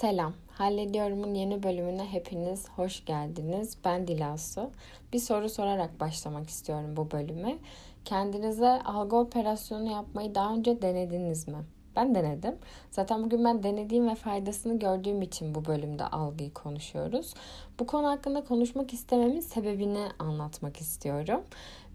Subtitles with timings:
[0.00, 0.32] Selam.
[0.48, 3.78] Hallediyorum'un yeni bölümüne hepiniz hoş geldiniz.
[3.84, 4.70] Ben Dilasu.
[5.12, 7.58] Bir soru sorarak başlamak istiyorum bu bölüme.
[8.04, 11.58] Kendinize algı operasyonu yapmayı daha önce denediniz mi?
[11.96, 12.54] Ben denedim.
[12.90, 17.34] Zaten bugün ben denediğim ve faydasını gördüğüm için bu bölümde algıyı konuşuyoruz.
[17.80, 21.40] Bu konu hakkında konuşmak istememin sebebini anlatmak istiyorum.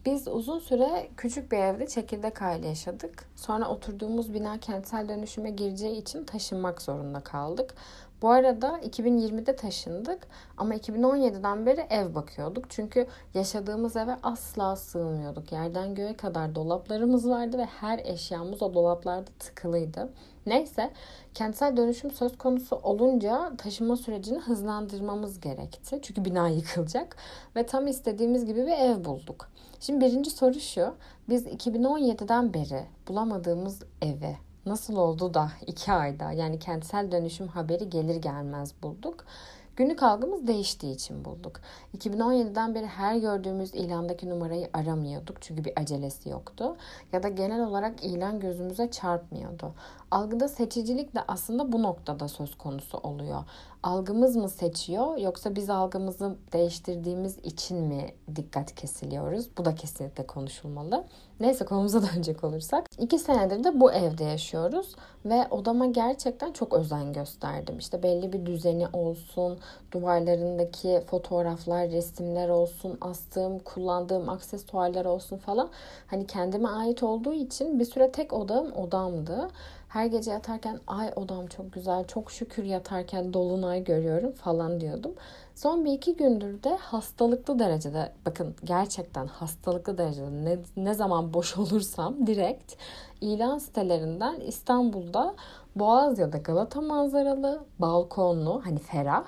[0.05, 3.25] Biz uzun süre küçük bir evde çekirdek aile yaşadık.
[3.35, 7.73] Sonra oturduğumuz bina kentsel dönüşüme gireceği için taşınmak zorunda kaldık.
[8.21, 12.69] Bu arada 2020'de taşındık ama 2017'den beri ev bakıyorduk.
[12.69, 15.51] Çünkü yaşadığımız eve asla sığmıyorduk.
[15.51, 20.09] Yerden göğe kadar dolaplarımız vardı ve her eşyamız o dolaplarda tıkılıydı.
[20.45, 20.91] Neyse
[21.33, 25.99] kentsel dönüşüm söz konusu olunca taşınma sürecini hızlandırmamız gerekti.
[26.01, 27.15] Çünkü bina yıkılacak
[27.55, 29.49] ve tam istediğimiz gibi bir ev bulduk.
[29.79, 30.93] Şimdi birinci soru şu.
[31.29, 38.15] Biz 2017'den beri bulamadığımız evi nasıl oldu da iki ayda yani kentsel dönüşüm haberi gelir
[38.15, 39.25] gelmez bulduk.
[39.75, 41.59] Günlük algımız değiştiği için bulduk.
[41.97, 46.77] 2017'den beri her gördüğümüz ilandaki numarayı aramıyorduk çünkü bir acelesi yoktu.
[47.13, 49.73] Ya da genel olarak ilan gözümüze çarpmıyordu.
[50.11, 53.43] Algıda seçicilik de aslında bu noktada söz konusu oluyor.
[53.83, 59.49] Algımız mı seçiyor yoksa biz algımızı değiştirdiğimiz için mi dikkat kesiliyoruz?
[59.57, 61.05] Bu da kesinlikle konuşulmalı.
[61.41, 62.85] Neyse konumuza dönecek olursak.
[62.97, 67.77] iki senedir de bu evde yaşıyoruz ve odama gerçekten çok özen gösterdim.
[67.77, 69.59] İşte belli bir düzeni olsun,
[69.91, 75.69] duvarlarındaki fotoğraflar, resimler olsun, astığım, kullandığım aksesuarlar olsun falan.
[76.07, 79.49] Hani kendime ait olduğu için bir süre tek odam odamdı.
[79.91, 85.13] Her gece yatarken ay odam çok güzel, çok şükür yatarken dolunay görüyorum falan diyordum.
[85.55, 91.57] Son bir iki gündür de hastalıklı derecede, bakın gerçekten hastalıklı derecede ne, ne zaman boş
[91.57, 92.73] olursam direkt
[93.21, 95.35] ilan sitelerinden İstanbul'da
[95.75, 99.25] Boğaz ya da Galata manzaralı, balkonlu, hani ferah,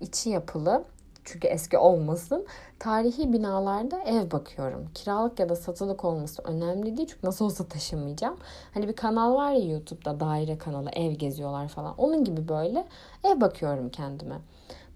[0.00, 0.84] içi yapılı
[1.26, 2.46] çünkü eski olmasın.
[2.78, 4.88] Tarihi binalarda ev bakıyorum.
[4.94, 7.08] Kiralık ya da satılık olması önemli değil.
[7.08, 8.36] Çünkü nasıl olsa taşınmayacağım.
[8.74, 11.94] Hani bir kanal var ya YouTube'da daire kanalı ev geziyorlar falan.
[11.98, 12.86] Onun gibi böyle
[13.24, 14.36] ev bakıyorum kendime.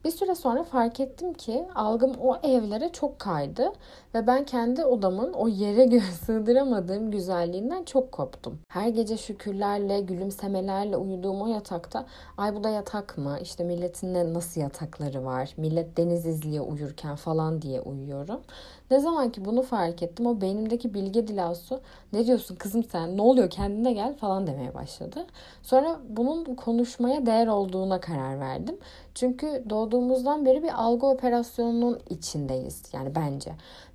[0.04, 3.72] Bir süre sonra fark ettim ki algım o evlere çok kaydı
[4.14, 8.58] ve ben kendi odamın o yere sığdıramadığım güzelliğinden çok koptum.
[8.68, 12.06] Her gece şükürlerle, gülümsemelerle uyuduğum o yatakta
[12.36, 13.38] ay bu da yatak mı?
[13.42, 15.54] İşte milletin ne nasıl yatakları var?
[15.56, 18.40] Millet deniz izliyor uyurken falan diye uyuyorum.
[18.90, 21.80] Ne zaman ki bunu fark ettim o beynimdeki bilge dilasu
[22.12, 25.26] ne diyorsun kızım sen ne oluyor kendine gel falan demeye başladı.
[25.62, 28.78] Sonra bunun konuşmaya değer olduğuna karar verdim.
[29.14, 33.52] Çünkü doğduğumuzdan beri bir algı operasyonunun içindeyiz yani bence.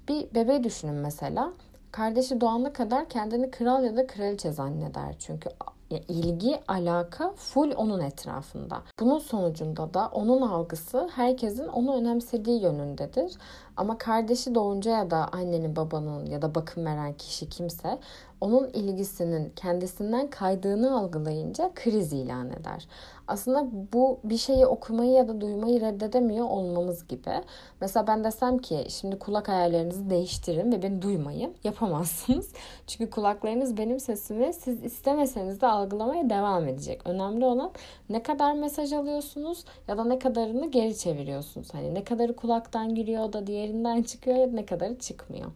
[0.07, 1.53] Bir bebe düşünün mesela.
[1.91, 5.16] Kardeşi doğana kadar kendini kral ya da kraliçe zanneder.
[5.19, 5.50] Çünkü
[5.97, 8.81] ilgi, alaka full onun etrafında.
[9.00, 13.33] Bunun sonucunda da onun algısı herkesin onu önemsediği yönündedir.
[13.78, 18.00] Ama kardeşi doğunca ya da annenin, babanın ya da bakım veren kişi kimse
[18.41, 22.88] onun ilgisinin kendisinden kaydığını algılayınca kriz ilan eder.
[23.28, 27.44] Aslında bu bir şeyi okumayı ya da duymayı reddedemiyor olmamız gibi.
[27.81, 31.53] Mesela ben desem ki şimdi kulak ayarlarınızı değiştirin ve beni duymayın.
[31.63, 32.53] Yapamazsınız.
[32.88, 37.01] Çünkü kulaklarınız benim sesimi siz istemeseniz de algılamaya devam edecek.
[37.06, 37.72] Önemli olan
[38.09, 41.74] ne kadar mesaj alıyorsunuz ya da ne kadarını geri çeviriyorsunuz.
[41.74, 45.51] Hani ne kadarı kulaktan giriyor da diğerinden çıkıyor ya da ne kadarı çıkmıyor.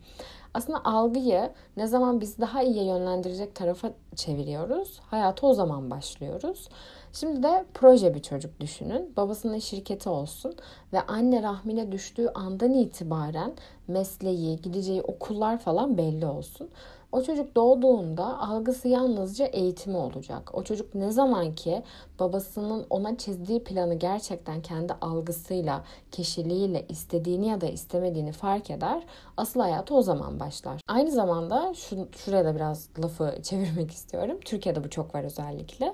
[0.54, 6.70] Aslında algıyı ne zaman biz daha iyiye yönlendirecek tarafa çeviriyoruz, hayata o zaman başlıyoruz.
[7.14, 9.14] Şimdi de proje bir çocuk düşünün.
[9.18, 10.56] Babasının şirketi olsun
[10.94, 13.54] ve anne rahmine düştüğü andan itibaren
[13.88, 16.70] mesleği, gideceği okullar falan belli olsun.
[17.12, 20.50] O çocuk doğduğunda algısı yalnızca eğitimi olacak.
[20.53, 21.84] O çocuk ne zaman ki
[22.20, 29.03] babasının ona çizdiği planı gerçekten kendi algısıyla, kişiliğiyle istediğini ya da istemediğini fark eder.
[29.38, 30.81] Asıl hayatı o zaman başlar.
[30.88, 34.38] Aynı zamanda şu, şuraya da biraz lafı çevirmek istiyorum.
[34.46, 35.94] Türkiye'de bu çok var özellikle.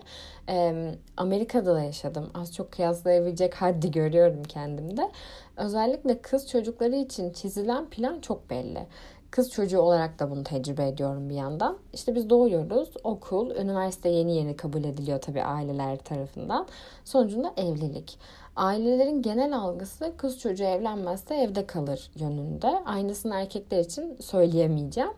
[0.50, 2.30] Ee, Amerika'da da yaşadım.
[2.34, 5.12] Az çok kıyaslayabilecek haddi görüyorum kendimde.
[5.58, 8.88] Özellikle kız çocukları için çizilen plan çok belli.
[9.36, 11.78] Kız çocuğu olarak da bunu tecrübe ediyorum bir yandan.
[11.94, 16.68] İşte biz doğuyoruz, okul, üniversite yeni yeni kabul ediliyor tabii aileler tarafından.
[17.06, 18.20] Sonucunda evlilik.
[18.56, 22.68] Ailelerin genel algısı kız çocuğu evlenmezse evde kalır yönünde.
[22.86, 25.12] Aynısını erkekler için söyleyemeyeceğim.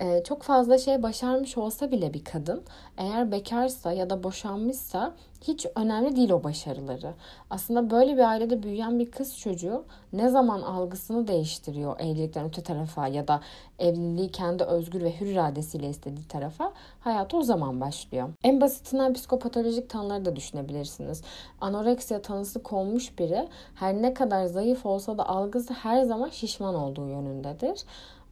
[0.00, 2.62] Ee, çok fazla şey başarmış olsa bile bir kadın
[2.98, 7.14] eğer bekarsa ya da boşanmışsa hiç önemli değil o başarıları.
[7.50, 13.08] Aslında böyle bir ailede büyüyen bir kız çocuğu ne zaman algısını değiştiriyor evlilikten öte tarafa
[13.08, 13.40] ya da
[13.78, 18.28] evliliği kendi özgür ve hür iradesiyle istediği tarafa hayatı o zaman başlıyor.
[18.42, 21.22] En basitinden psikopatolojik tanıları da düşünebilirsiniz.
[21.60, 27.08] Anoreksiya tanısı konmuş biri her ne kadar zayıf olsa da algısı her zaman şişman olduğu
[27.08, 27.84] yönündedir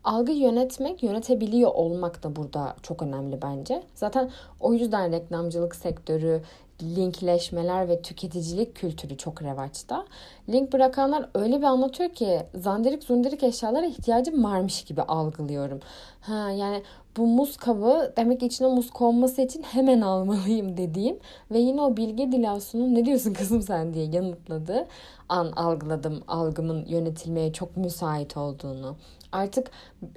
[0.08, 3.82] algı yönetmek, yönetebiliyor olmak da burada çok önemli bence.
[3.94, 6.42] Zaten o yüzden reklamcılık sektörü,
[6.82, 10.04] linkleşmeler ve tüketicilik kültürü çok revaçta.
[10.48, 15.80] Link bırakanlar öyle bir anlatıyor ki zandirik zundirik eşyalara ihtiyacım varmış gibi algılıyorum.
[16.20, 16.82] Ha yani
[17.16, 21.18] bu muz kabı demek ki içine muz konması için hemen almalıyım dediğim
[21.50, 24.86] ve yine o bilge dilasunun ne diyorsun kızım sen diye yanıtladı
[25.28, 28.96] an algıladım algımın yönetilmeye çok müsait olduğunu.
[29.32, 29.70] Artık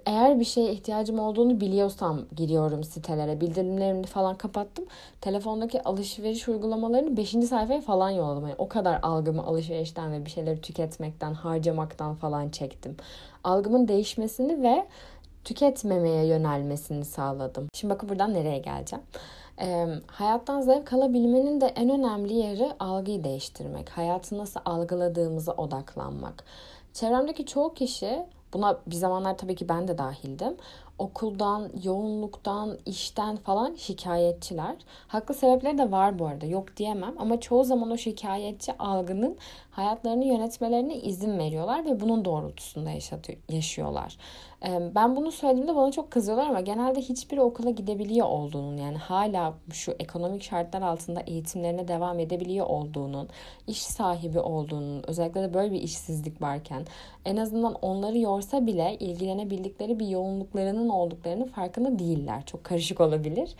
[0.05, 3.41] eğer bir şeye ihtiyacım olduğunu biliyorsam giriyorum sitelere.
[3.41, 4.85] Bildirimlerimi falan kapattım.
[5.21, 7.29] Telefondaki alışveriş uygulamalarını 5.
[7.29, 8.43] sayfaya falan yolladım.
[8.43, 12.97] Yani o kadar algımı alışverişten ve bir şeyleri tüketmekten, harcamaktan falan çektim.
[13.43, 14.87] Algımın değişmesini ve
[15.43, 17.67] tüketmemeye yönelmesini sağladım.
[17.73, 19.05] Şimdi bakın buradan nereye geleceğim.
[19.61, 23.89] E, hayattan zevk alabilmenin de en önemli yeri algıyı değiştirmek.
[23.89, 26.43] Hayatı nasıl algıladığımıza odaklanmak.
[26.93, 30.57] Çevremdeki çoğu kişi Buna bir zamanlar tabii ki ben de dahildim.
[31.01, 34.75] Okuldan, yoğunluktan, işten falan şikayetçiler.
[35.07, 39.37] Haklı sebepleri de var bu arada yok diyemem ama çoğu zaman o şikayetçi algının
[39.71, 42.89] hayatlarını yönetmelerine izin veriyorlar ve bunun doğrultusunda
[43.49, 44.17] yaşıyorlar.
[44.95, 49.91] Ben bunu söylediğimde bana çok kızıyorlar ama genelde hiçbir okula gidebiliyor olduğunun yani hala şu
[49.99, 53.29] ekonomik şartlar altında eğitimlerine devam edebiliyor olduğunun,
[53.67, 56.85] iş sahibi olduğunun, özellikle de böyle bir işsizlik varken
[57.25, 62.45] en azından onları yorsa bile ilgilenebildikleri bir yoğunluklarının olduklarını farkında değiller.
[62.45, 63.55] Çok karışık olabilir.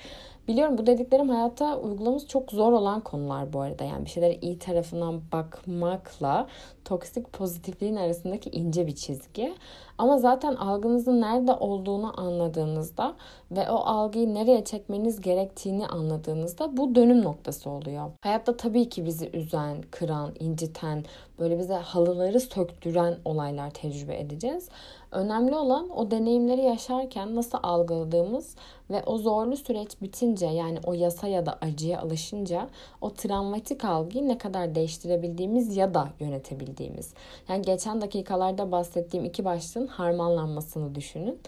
[0.48, 3.84] Biliyorum bu dediklerim hayatta uygulaması çok zor olan konular bu arada.
[3.84, 6.48] Yani bir şeylere iyi tarafından bakmakla
[6.86, 9.54] toksik pozitifliğin arasındaki ince bir çizgi.
[9.98, 13.14] Ama zaten algınızın nerede olduğunu anladığınızda
[13.52, 18.12] ve o algıyı nereye çekmeniz gerektiğini anladığınızda bu dönüm noktası oluyor.
[18.22, 21.06] Hayatta tabii ki bizi üzen, kıran, inciten,
[21.40, 24.70] böyle bize halıları söktüren olaylar tecrübe edeceğiz.
[25.12, 28.56] Önemli olan o deneyimleri yaşarken nasıl algıladığımız
[28.92, 32.70] ve o zorlu süreç bitince yani o yasa ya da acıya alışınca
[33.02, 37.14] o travmatik algıyı ne kadar değiştirebildiğimiz ya da yönetebildiğimiz.
[37.50, 41.40] Yani geçen dakikalarda bahsettiğim iki başlığın harmanlanmasını düşünün.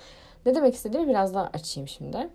[0.45, 2.29] Ne demek istediğimi biraz daha açayım şimdi.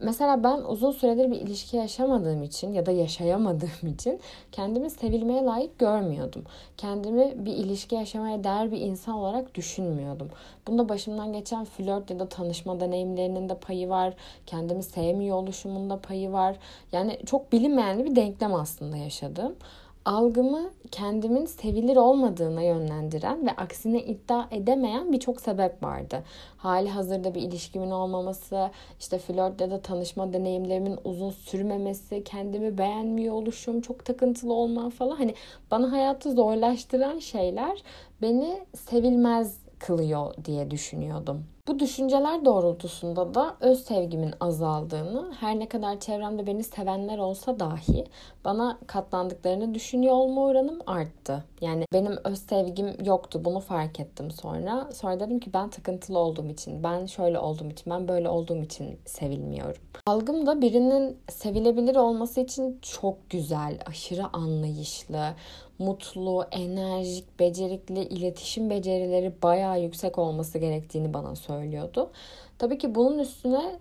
[0.00, 4.20] Mesela ben uzun süredir bir ilişki yaşamadığım için ya da yaşayamadığım için
[4.52, 6.44] kendimi sevilmeye layık görmüyordum.
[6.76, 10.30] Kendimi bir ilişki yaşamaya değer bir insan olarak düşünmüyordum.
[10.66, 14.14] Bunda başımdan geçen flört ya da tanışma deneyimlerinin de payı var.
[14.46, 16.56] Kendimi sevmiyor oluşumun payı var.
[16.92, 19.56] Yani çok bilinmeyen bir denklem aslında yaşadım
[20.06, 26.22] algımı kendimin sevilir olmadığına yönlendiren ve aksine iddia edemeyen birçok sebep vardı.
[26.56, 28.70] Hali hazırda bir ilişkimin olmaması,
[29.00, 35.16] işte flört ya da tanışma deneyimlerimin uzun sürmemesi, kendimi beğenmiyor oluşum, çok takıntılı olmam falan.
[35.16, 35.34] Hani
[35.70, 37.82] bana hayatı zorlaştıran şeyler
[38.22, 41.55] beni sevilmez kılıyor diye düşünüyordum.
[41.68, 48.04] Bu düşünceler doğrultusunda da öz sevgimin azaldığını, her ne kadar çevremde beni sevenler olsa dahi
[48.44, 51.44] bana katlandıklarını düşünüyor olma oranım arttı.
[51.60, 53.44] Yani benim öz sevgim yoktu.
[53.44, 54.88] Bunu fark ettim sonra.
[54.92, 58.98] Sonra dedim ki ben takıntılı olduğum için, ben şöyle olduğum için, ben böyle olduğum için
[59.04, 59.82] sevilmiyorum.
[60.06, 65.34] Algım da birinin sevilebilir olması için çok güzel, aşırı anlayışlı,
[65.78, 72.10] mutlu, enerjik, becerikli, iletişim becerileri bayağı yüksek olması gerektiğini bana söylüyordu.
[72.58, 73.78] Tabii ki bunun üstüne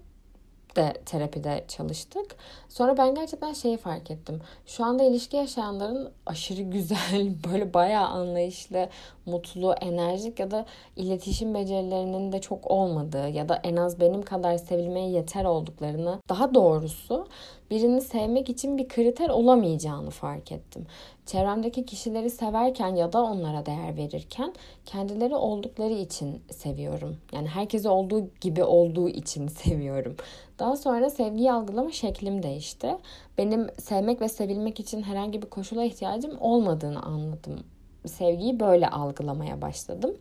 [0.75, 2.35] de terapide çalıştık.
[2.69, 4.41] Sonra ben gerçekten şeyi fark ettim.
[4.65, 8.89] Şu anda ilişki yaşayanların aşırı güzel, böyle bayağı anlayışlı,
[9.25, 10.65] mutlu, enerjik ya da
[10.95, 16.53] iletişim becerilerinin de çok olmadığı ya da en az benim kadar sevilmeye yeter olduklarını, daha
[16.53, 17.27] doğrusu
[17.71, 20.87] birini sevmek için bir kriter olamayacağını fark ettim.
[21.25, 24.53] Çevremdeki kişileri severken ya da onlara değer verirken
[24.85, 27.17] kendileri oldukları için seviyorum.
[27.31, 30.15] Yani herkese olduğu gibi olduğu için seviyorum.
[30.59, 32.97] Daha sonra sevgiyi algılama şeklim değişti.
[33.37, 37.63] Benim sevmek ve sevilmek için herhangi bir koşula ihtiyacım olmadığını anladım.
[38.07, 40.17] Sevgiyi böyle algılamaya başladım.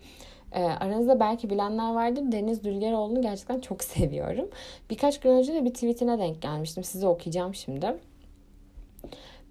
[0.53, 2.23] E, aranızda belki bilenler vardır.
[2.33, 4.49] Deniz Dülgeroğlu'nu gerçekten çok seviyorum.
[4.91, 6.85] Birkaç gün önce de bir tweetine denk gelmiştim.
[6.85, 7.97] Size okuyacağım şimdi.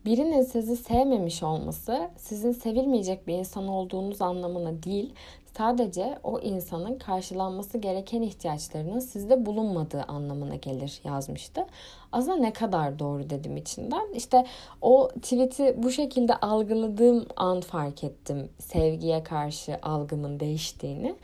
[0.06, 5.14] Birinin sizi sevmemiş olması sizin sevilmeyecek bir insan olduğunuz anlamına değil,
[5.58, 11.66] sadece o insanın karşılanması gereken ihtiyaçlarının sizde bulunmadığı anlamına gelir yazmıştı.
[12.12, 14.14] Aslında ne kadar doğru dedim içinden.
[14.14, 14.46] İşte
[14.82, 21.16] o tweet'i bu şekilde algıladığım an fark ettim sevgiye karşı algımın değiştiğini.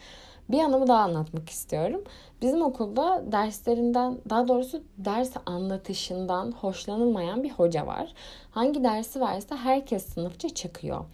[0.50, 2.04] Bir anımı daha anlatmak istiyorum.
[2.42, 8.14] Bizim okulda derslerinden, daha doğrusu ders anlatışından hoşlanılmayan bir hoca var.
[8.52, 11.06] Hangi dersi verse herkes sınıfça çıkıyor.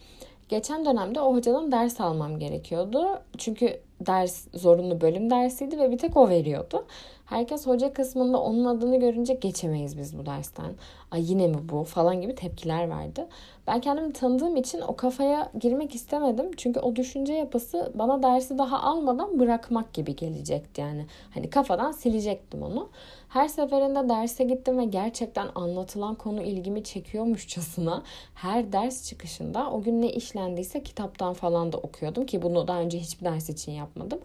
[0.49, 3.19] Geçen dönemde o hocadan ders almam gerekiyordu.
[3.37, 6.85] Çünkü ders zorunlu bölüm dersiydi ve bir tek o veriyordu.
[7.25, 10.73] Herkes hoca kısmında onun adını görünce geçemeyiz biz bu dersten.
[11.11, 13.27] Ay yine mi bu falan gibi tepkiler verdi.
[13.67, 16.51] Ben kendimi tanıdığım için o kafaya girmek istemedim.
[16.57, 21.05] Çünkü o düşünce yapısı bana dersi daha almadan bırakmak gibi gelecekti yani.
[21.33, 22.89] Hani kafadan silecektim onu.
[23.29, 28.03] Her seferinde derse gittim ve gerçekten anlatılan konu ilgimi çekiyormuşçasına
[28.35, 32.99] her ders çıkışında o gün ne işlendiyse kitaptan falan da okuyordum ki bunu daha önce
[32.99, 34.19] hiçbir ders için yapmadım.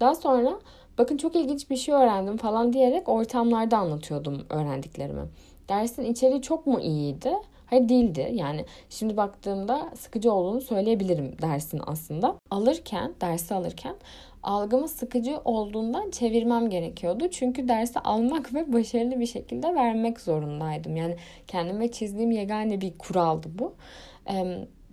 [0.00, 0.58] Daha sonra
[0.98, 5.22] bakın çok ilginç bir şey öğrendim falan diyerek ortamlarda anlatıyordum öğrendiklerimi.
[5.68, 7.32] Dersin içeriği çok mu iyiydi?
[7.66, 8.30] Hayır değildi.
[8.34, 12.36] Yani şimdi baktığımda sıkıcı olduğunu söyleyebilirim dersin aslında.
[12.50, 13.94] Alırken, dersi alırken
[14.42, 17.28] algımı sıkıcı olduğundan çevirmem gerekiyordu.
[17.30, 20.96] Çünkü dersi almak ve başarılı bir şekilde vermek zorundaydım.
[20.96, 21.16] Yani
[21.46, 23.74] kendime çizdiğim yegane bir kuraldı bu.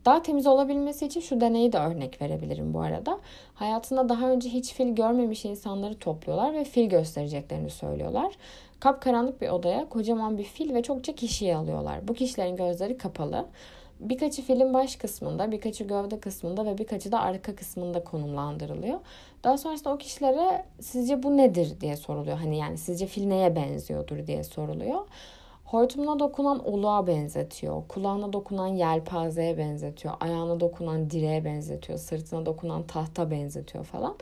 [0.08, 3.20] Daha temiz olabilmesi için şu deneyi de örnek verebilirim bu arada.
[3.56, 8.34] Hayatında daha önce hiç fil görmemiş insanları topluyorlar ve fil göstereceklerini söylüyorlar.
[8.80, 12.08] Kapkaranlık bir odaya kocaman bir fil ve çokça kişiyi alıyorlar.
[12.08, 13.46] Bu kişilerin gözleri kapalı.
[14.00, 19.00] Birkaçı filin baş kısmında, birkaçı gövde kısmında ve birkaçı da arka kısmında konumlandırılıyor.
[19.44, 22.38] Daha sonrasında o kişilere sizce bu nedir diye soruluyor.
[22.38, 25.02] Hani yani sizce fil neye benziyordur diye soruluyor.
[25.68, 27.88] Hortumuna dokunan oluğa benzetiyor.
[27.88, 30.14] Kulağına dokunan yelpazeye benzetiyor.
[30.20, 32.00] Ayağına dokunan direğe benzetiyor.
[32.00, 34.16] Sırtına dokunan tahta benzetiyor falan.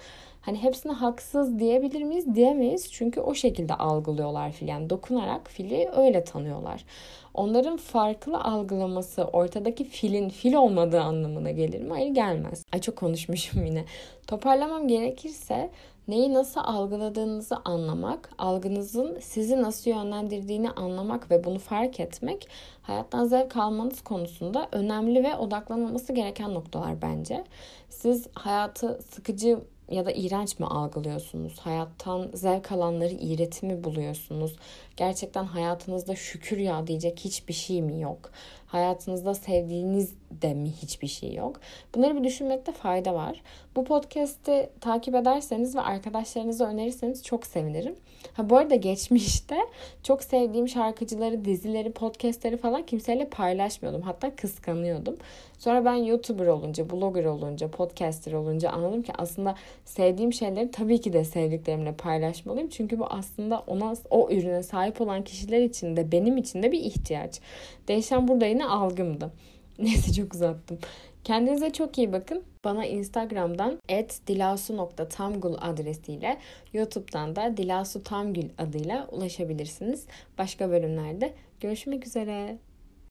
[0.45, 2.35] Hani hepsine haksız diyebilir miyiz?
[2.35, 2.91] Diyemeyiz.
[2.91, 4.67] Çünkü o şekilde algılıyorlar fil.
[4.67, 6.85] Yani dokunarak fili öyle tanıyorlar.
[7.33, 11.89] Onların farklı algılaması ortadaki filin fil olmadığı anlamına gelir mi?
[11.89, 12.65] Hayır gelmez.
[12.73, 13.85] Ay çok konuşmuşum yine.
[14.27, 15.69] Toparlamam gerekirse
[16.07, 22.47] neyi nasıl algıladığınızı anlamak, algınızın sizi nasıl yönlendirdiğini anlamak ve bunu fark etmek
[22.81, 27.43] hayattan zevk almanız konusunda önemli ve odaklanılması gereken noktalar bence.
[27.89, 31.59] Siz hayatı sıkıcı ya da iğrenç mi algılıyorsunuz?
[31.59, 34.55] Hayattan zevk alanları iğreti mi buluyorsunuz?
[34.97, 38.31] Gerçekten hayatınızda şükür ya diyecek hiçbir şey mi yok?
[38.67, 41.59] Hayatınızda sevdiğiniz de mi hiçbir şey yok?
[41.95, 43.41] Bunları bir düşünmekte fayda var.
[43.75, 47.95] Bu podcast'i takip ederseniz ve arkadaşlarınıza önerirseniz çok sevinirim.
[48.33, 49.57] Ha bu arada geçmişte
[50.03, 54.01] çok sevdiğim şarkıcıları, dizileri, podcastleri falan kimseyle paylaşmıyordum.
[54.01, 55.17] Hatta kıskanıyordum.
[55.59, 59.55] Sonra ben YouTuber olunca, blogger olunca, podcaster olunca anladım ki aslında
[59.85, 62.69] sevdiğim şeyleri tabii ki de sevdiklerimle paylaşmalıyım.
[62.69, 66.79] Çünkü bu aslında ona o ürüne sahip olan kişiler için de benim için de bir
[66.79, 67.39] ihtiyaç.
[67.87, 69.31] Değişen burada yine algımdı.
[69.79, 70.79] Neyse çok uzattım.
[71.23, 72.43] Kendinize çok iyi bakın.
[72.63, 73.79] Bana Instagram'dan
[74.27, 76.37] dilasu.tamgul adresiyle
[76.73, 80.05] YouTube'dan da Dilasu Tamgül adıyla ulaşabilirsiniz.
[80.37, 82.57] Başka bölümlerde görüşmek üzere.